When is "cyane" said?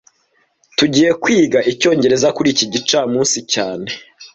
3.53-3.89